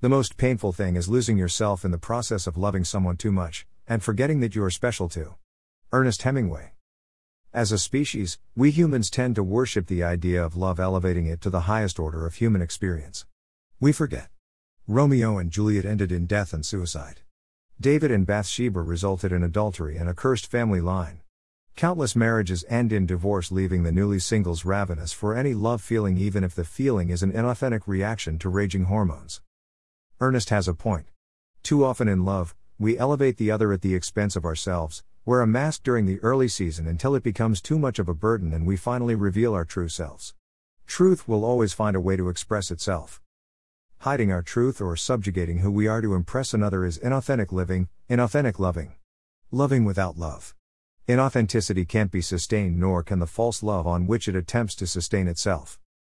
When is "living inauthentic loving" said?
47.52-48.94